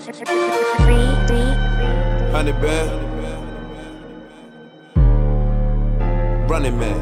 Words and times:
Honey 0.00 0.12
band. 2.52 2.88
Running 6.48 6.78
man. 6.78 6.96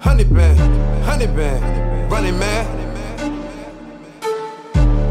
Honey 0.00 0.24
band. 0.24 1.04
Honey 1.04 1.26
band. 1.26 2.10
Running 2.10 2.38
man. 2.38 2.64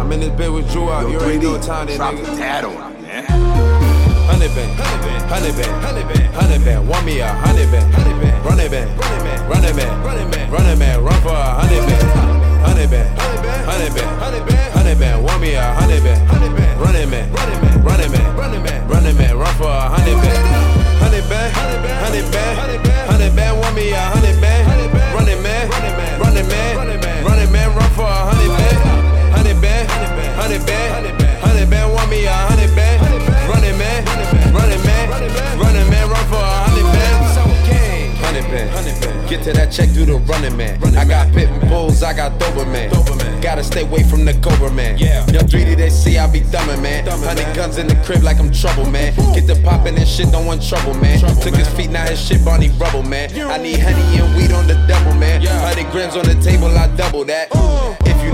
I'm 0.02 0.12
in 0.12 0.22
this 0.22 0.32
bed 0.32 0.50
with 0.52 0.72
Drew 0.72 0.90
out. 0.90 1.08
You 1.08 1.18
already 1.20 1.38
know 1.38 1.62
time 1.62 1.86
Drop 1.86 2.16
nigga. 2.16 2.26
the 2.26 2.36
dad 2.36 2.66
on 2.66 2.74
man. 3.04 3.26
Honey 4.26 4.48
band, 4.48 4.80
honey 5.30 5.52
band, 5.52 5.84
honey 5.84 6.04
band, 6.14 6.34
honey 6.34 6.58
band, 6.66 6.88
want 6.88 7.06
me 7.06 7.20
a 7.20 7.28
honey 7.28 7.66
band, 7.68 7.94
honey 7.94 8.14
band, 8.20 8.46
run 8.46 8.60
it 8.60 8.72
band, 8.72 8.90
run 9.00 9.14
it 9.14 9.24
band, 9.24 9.50
run 9.50 9.64
it 9.66 10.52
run 10.52 10.66
it 10.66 10.80
band, 10.80 11.04
run 11.06 11.22
for 11.22 11.30
a 11.30 11.34
honey 11.34 11.78
band, 11.86 12.10
honey 12.66 12.88
band, 12.88 13.20
honey 13.20 13.90
band, 13.94 14.20
honey 14.20 14.40
band, 14.50 14.63
honey 30.44 30.60
band, 30.66 31.08
honey 31.40 31.66
band, 31.66 31.94
want 31.94 32.10
me 32.10 32.26
a 32.26 32.32
honey 32.32 32.68
band, 32.76 33.00
run 33.48 33.64
it 33.64 33.78
man, 33.80 34.04
run 34.54 34.70
it 34.70 34.84
man, 34.84 35.10
run 35.58 35.76
it 35.76 35.88
man, 35.90 36.10
run 36.10 36.26
for 36.28 36.36
a 36.36 36.54
honey 36.68 36.84
band. 36.84 37.14
Honey 38.20 38.42
band, 38.52 39.30
get 39.30 39.44
to 39.44 39.54
that 39.54 39.72
check 39.72 39.90
through 39.90 40.06
the 40.06 40.18
running 40.18 40.56
man. 40.58 40.84
I 40.98 41.06
got 41.06 41.32
pit 41.34 41.50
bulls, 41.70 42.04
I 42.04 42.14
got 42.14 42.40
Doberman. 42.40 42.92
Gotta 43.42 43.64
stay 43.64 43.84
away 43.84 44.04
from 44.04 44.26
the 44.26 44.34
Cobra 44.36 44.72
man. 44.72 44.98
Young 44.98 45.48
3D, 45.48 45.78
they 45.78 45.90
see 45.90 46.18
I 46.18 46.28
be 46.28 46.42
thumbing 46.42 46.82
man. 46.82 47.06
Honey 47.08 47.44
guns 47.56 47.78
in 47.78 47.88
the 47.88 47.96
crib 48.04 48.22
like 48.24 48.40
I'm 48.40 48.52
trouble 48.52 48.86
man. 48.90 49.16
Get 49.34 49.48
the 49.48 49.56
poppin' 49.64 49.98
and 49.98 50.08
shit, 50.08 50.32
don't 50.32 50.46
want 50.46 50.62
trouble 50.62 50.94
man. 50.96 51.20
Took 51.42 51.56
his 51.56 51.70
feet, 51.70 51.90
now 51.90 52.06
his 52.06 52.20
shit 52.20 52.44
Barney 52.44 52.70
rubble 52.78 53.04
man. 53.04 53.32
I 53.50 53.58
need 53.58 53.80
honey 53.80 54.20
and 54.20 54.36
weed 54.36 54.52
on 54.52 54.68
the 54.68 54.76
double 54.88 55.16
man. 55.16 55.42
Honey 55.42 55.84
grams 55.92 56.16
on 56.16 56.26
the 56.26 56.36
table, 56.36 56.68
I 56.68 56.88
double 56.96 57.24
that. 57.26 57.50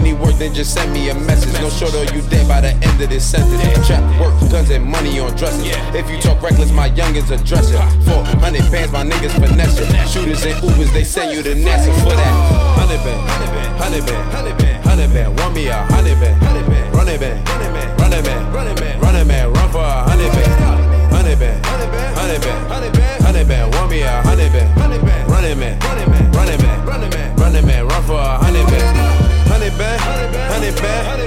Need 0.03 0.19
work, 0.19 0.35
then 0.35 0.53
just 0.53 0.73
send 0.73 0.93
me 0.93 1.09
a 1.09 1.13
message. 1.13 1.53
No 1.61 1.69
short 1.69 1.93
or 1.93 2.05
you 2.15 2.21
dead 2.29 2.47
by 2.47 2.61
the 2.61 2.71
end 2.71 3.01
of 3.01 3.09
this 3.09 3.25
sentence. 3.25 3.61
Trap 3.87 4.03
work, 4.19 4.33
guns 4.49 4.69
and 4.69 4.85
money 4.85 5.19
on 5.19 5.35
dresses. 5.35 5.63
If 5.93 6.09
you 6.09 6.19
talk 6.21 6.41
reckless, 6.41 6.71
my 6.71 6.89
youngins 6.89 7.29
address 7.31 7.71
it. 7.71 7.79
400 8.05 8.71
bands, 8.71 8.91
my 8.91 9.03
niggas 9.03 9.33
finesse 9.39 9.79
it. 9.79 9.89
Shooters 10.07 10.45
and 10.45 10.55
Ubers, 10.63 10.91
they 10.93 11.03
send 11.03 11.35
you 11.35 11.43
to 11.43 11.53
NASA 11.53 11.91
for 12.03 12.15
that. 12.15 12.33
Honey 12.79 12.97
band, 13.03 13.29
honey 13.29 14.01
band, 14.01 14.31
honey 14.31 14.53
band, 14.55 14.83
honey 14.85 15.07
band. 15.13 15.39
Want 15.39 15.55
me 15.55 15.67
a 15.67 15.75
honey 15.75 16.15
band, 16.15 16.41
honey 16.41 16.63
band, 16.67 16.95
run 16.95 17.07
it 17.07 17.19
band, 17.19 17.49
run 17.49 17.61
it 17.61 17.71
man, 17.73 17.97
run 17.97 18.13
it 18.13 18.23
man, 18.25 18.51
run 18.51 18.75
man, 18.75 18.99
run 19.01 19.15
it 19.15 19.25
man, 19.25 19.53
run 19.53 19.71
for 19.71 19.79
a 19.79 20.03
honey 20.09 20.29
band, 20.29 21.13
honey 21.13 21.35
band, 21.35 21.65
honey 21.65 21.87
band, 21.91 22.15
honey 22.17 22.39
band, 22.39 22.67
honey 22.71 22.89
band, 22.91 23.23
honey 23.23 23.43
band. 23.43 23.73
Want 23.75 23.91
me 23.91 24.01
a 24.01 24.21
honey 24.23 24.49
band, 24.49 24.69
honey 24.79 24.99
band, 24.99 25.29
run 25.29 25.43
it 25.45 25.57
man, 25.57 25.79
run 25.79 25.97
it 25.99 26.07
man, 26.09 26.31
run 26.31 26.47
it 26.49 26.61
man, 26.61 26.85
run 26.85 27.03
it 27.03 27.13
man, 27.13 27.35
run 27.35 27.55
it 27.55 27.65
man, 27.65 27.87
run 27.87 28.03
for 28.03 28.19
a 28.19 28.37
honey 28.39 28.63
band, 28.65 28.98
honey 29.69 29.77
band, 29.77 30.01
honey 30.51 30.71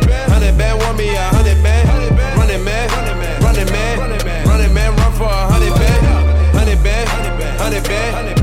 band, 0.07 0.33
honey 0.33 0.59
band. 0.59 0.81
Want 0.81 0.99
me 0.99 1.09
a 1.15 1.21
honey 1.21 1.55
band, 1.63 1.89
run 2.37 2.51
it 2.51 2.59
man, 2.59 2.89
run 3.43 3.57
it 3.57 3.71
man, 3.71 4.47
run 4.47 4.61
it 4.61 4.73
man, 4.73 4.97
run 4.97 5.13
for 5.13 5.25
a 5.25 5.47
honey 5.53 5.71
band, 5.71 6.57
honey 6.57 6.77
band, 6.77 7.09
honey 7.59 7.81
band. 7.81 8.42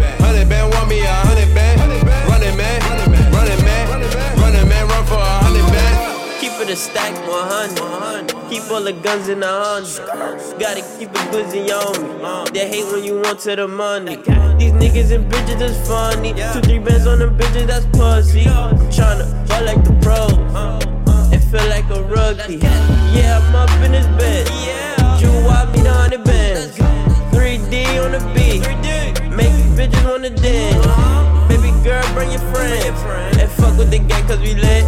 Keep 6.39 6.53
it 6.61 6.69
a 6.69 6.75
stack 6.77 7.13
100. 7.27 8.49
Keep 8.49 8.71
all 8.71 8.81
the 8.81 8.93
guns 8.93 9.27
in 9.27 9.41
the 9.41 9.47
hundred. 9.47 10.57
Gotta 10.57 10.81
keep 10.97 11.09
it 11.09 11.25
glizzy 11.31 11.67
on 11.67 12.45
me. 12.45 12.51
They 12.51 12.67
hate 12.69 12.85
when 12.93 13.03
you 13.03 13.19
want 13.19 13.39
to 13.41 13.57
the 13.57 13.67
money. 13.67 14.15
These 14.57 14.71
niggas 14.71 15.11
and 15.13 15.29
bitches 15.29 15.61
is 15.61 15.75
funny. 15.85 16.33
Two, 16.53 16.61
three 16.61 16.79
bands 16.79 17.07
on 17.07 17.19
them 17.19 17.37
bitches, 17.37 17.67
that's 17.67 17.85
pussy. 17.87 18.45
Tryna 18.95 19.27
ball 19.49 19.63
like 19.65 19.83
the 19.83 19.91
pros. 20.01 20.31
It 21.33 21.43
feel 21.51 21.67
like 21.67 21.89
a 21.91 22.01
rookie. 22.03 22.55
Yeah, 23.13 23.39
I'm 23.43 23.55
up 23.55 23.69
in 23.83 23.91
this 23.91 24.07
bed. 24.15 24.47
You 25.21 25.29
want 25.43 25.73
me 25.73 25.81
the 25.81 25.91
hundred 25.91 26.23
bands. 26.23 26.77
3D 27.35 27.99
on 28.03 28.13
the 28.13 28.19
beat. 28.33 28.61
Make 29.35 29.51
bitches 29.75 30.09
wanna 30.09 30.29
dance. 30.29 30.87
Baby 31.49 31.71
girl, 31.83 32.03
bring 32.13 32.31
your 32.31 32.39
friends. 32.53 33.03
And 33.37 33.51
fuck 33.51 33.77
with 33.77 33.91
the 33.91 33.99
gang 33.99 34.25
cause 34.25 34.39
we 34.39 34.55
lit. 34.55 34.78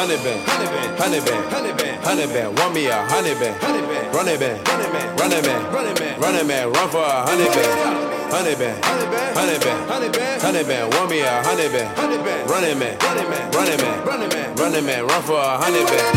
Honey 0.00 0.16
band, 0.24 0.40
honey 0.48 0.64
band, 0.64 0.98
honey 0.98 1.20
band, 1.20 1.52
honey 1.52 1.72
band, 1.76 2.02
honey 2.02 2.26
band. 2.32 2.58
Want 2.58 2.72
me 2.72 2.86
a 2.86 3.04
honey 3.04 3.34
band, 3.34 3.52
honey 3.60 3.82
band, 3.84 4.14
run 4.14 4.28
it 4.28 4.40
band, 4.40 4.66
run 4.66 4.80
it 4.80 4.92
man, 4.94 5.16
run 5.18 5.30
it 5.30 5.44
man, 5.44 5.72
run 5.72 5.86
it 5.86 6.00
man, 6.00 6.20
run 6.20 6.34
it 6.36 6.46
man, 6.46 6.72
run 6.72 6.88
for 6.88 7.04
a 7.04 7.20
honey 7.28 7.44
band. 7.44 8.32
Honey 8.32 8.54
band, 8.56 8.82
honey 8.82 9.06
band, 9.12 9.36
honey 9.36 9.58
band, 9.60 9.90
honey 9.90 10.08
band, 10.08 10.40
honey 10.40 10.64
band. 10.64 10.94
Want 10.94 11.10
me 11.10 11.20
a 11.20 11.42
honey 11.44 11.68
band, 11.68 11.98
honey 11.98 12.16
band, 12.16 12.48
run 12.48 12.78
man, 12.78 12.96
run 12.96 13.18
it 13.18 13.28
man, 13.28 13.52
run 13.52 13.68
it 13.68 13.76
man, 13.76 14.04
run 14.06 14.22
it 14.22 14.32
man, 14.32 14.56
run 14.56 14.86
man, 14.86 15.06
run 15.06 15.22
for 15.22 15.36
a 15.36 15.58
honey 15.60 15.84
band. 15.84 16.16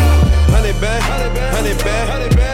Honey 0.55 0.71
band, 0.79 1.03
honey 1.03 1.35
band, 1.35 1.51
honey 1.51 1.83
band, 1.83 2.09
honey 2.09 2.35
band. 2.38 2.53